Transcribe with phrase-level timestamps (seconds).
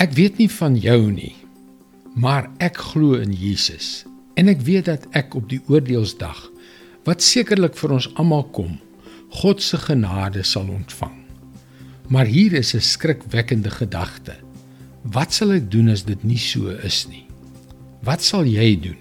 [0.00, 1.34] Ek weet nie van jou nie,
[2.16, 4.06] maar ek glo in Jesus
[4.40, 6.38] en ek weet dat ek op die oordeelsdag
[7.04, 8.78] wat sekerlik vir ons almal kom,
[9.42, 11.18] God se genade sal ontvang.
[12.08, 14.40] Maar hier is 'n skrikwekkende gedagte.
[15.04, 17.26] Wat sal ek doen as dit nie so is nie?
[18.02, 19.00] Wat sal jy doen?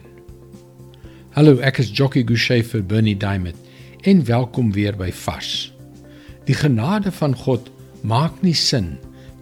[1.32, 3.56] Hallo, ek is Jockey Gouchee vir Bernie Diamond
[4.04, 5.72] en welkom weer by Vars.
[6.46, 7.72] Die genade van God
[8.04, 8.98] maak nie sin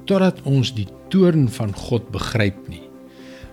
[0.07, 2.83] totdat ons die toorn van God begryp nie.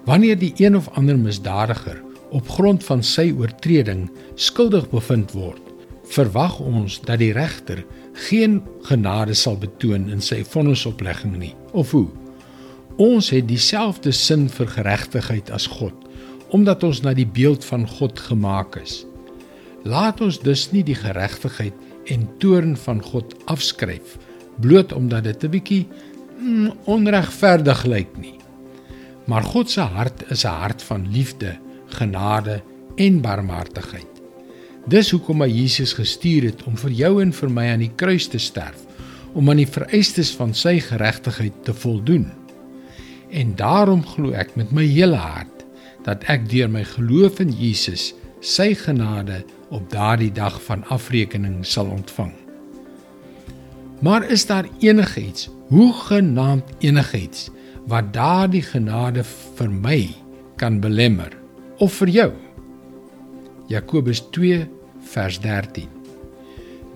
[0.08, 2.00] Wanneer die een of ander misdadiger
[2.34, 4.08] op grond van sy oortreding
[4.40, 5.62] skuldig bevind word,
[6.10, 7.84] verwag ons dat die regter
[8.28, 11.54] geen genade sal betoon in sy vonnisoplegging nie.
[11.72, 12.08] Of hoe?
[13.00, 15.94] Ons het dieselfde sin vir geregtigheid as God,
[16.54, 19.02] omdat ons na die beeld van God gemaak is.
[19.84, 21.74] Laat ons dus nie die geregtigheid
[22.12, 24.18] en toorn van God afskryf
[24.60, 25.86] bloot omdat dit 'n bietjie
[26.44, 28.36] mm, onregverdig lyk nie.
[29.24, 31.56] Maar God se hart is 'n hart van liefde,
[31.86, 32.62] genade
[32.96, 34.14] en barmhartigheid.
[34.86, 38.26] Dis hoekom hy Jesus gestuur het om vir jou en vir my aan die kruis
[38.28, 38.84] te sterf,
[39.32, 42.28] om aan die vereistes van sy geregtigheid te voldoen.
[43.30, 45.64] En daarom glo ek met my hele hart
[46.04, 51.86] dat ek deur my geloof in Jesus sy genade op daardie dag van afrekening sal
[51.86, 52.43] ontvang.
[54.04, 57.48] Maar is daar enigiets, hoegenaamd enigiets,
[57.88, 59.22] wat daardie genade
[59.56, 60.00] vir my
[60.60, 61.32] kan belemmer
[61.80, 62.26] of vir jou?
[63.72, 64.66] Jakobus 2
[65.14, 65.88] vers 13.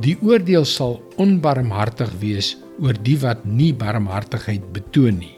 [0.05, 5.35] Die oordeel sal onbarmhartig wees oor die wat nie barmhartigheid betoon nie.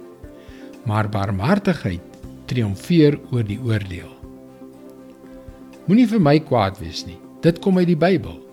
[0.90, 4.10] Maar barmhartigheid triomfeer oor die oordeel.
[5.86, 7.20] Moenie vir my kwaad wees nie.
[7.46, 8.49] Dit kom uit die Bybel.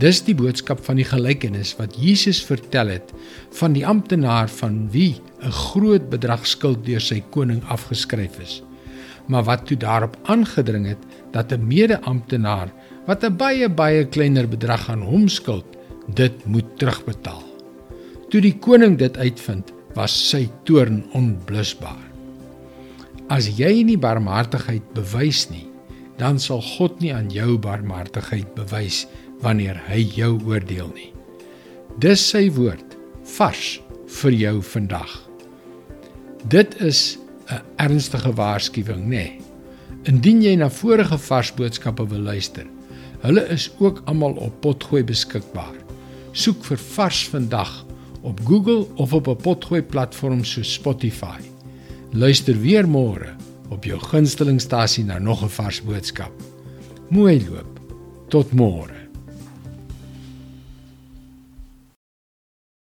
[0.00, 3.12] Dis die boodskap van die gelykenis wat Jesus vertel het
[3.58, 8.62] van die amptenaar van wie 'n groot bedrag skuld deur sy koning afgeskryf is
[9.30, 12.68] maar wat toe daarop aangedring het dat 'n mede-amptenaar
[13.06, 15.66] wat 'n baie baie kleiner bedrag aan hom skuld,
[16.14, 17.44] dit moet terugbetaal.
[18.28, 22.10] Toe die koning dit uitvind, was sy toorn onblusbaar.
[23.26, 25.66] As jy nie barmhartigheid bewys nie,
[26.16, 29.06] dan sal God nie aan jou barmhartigheid bewys
[29.40, 31.12] wanneer hy jou oordeel nie.
[31.98, 32.96] Dis sy woord
[33.36, 33.80] vars
[34.20, 35.12] vir jou vandag.
[36.48, 37.18] Dit is
[37.50, 39.08] 'n ernstige waarskuwing, nê.
[39.08, 39.40] Nee.
[40.04, 42.66] Indien jy na vorige vars boodskappe wil luister,
[43.20, 45.74] hulle is ook almal op Potgooi beskikbaar.
[46.32, 47.84] Soek vir Vars vandag
[48.22, 51.40] op Google of op 'n Potgooi platform so Spotify.
[52.12, 53.34] Luister weer môre
[53.68, 56.32] op jou gunstelingstasie na nog 'n vars boodskap.
[57.08, 57.80] Mooi loop.
[58.28, 58.99] Tot môre.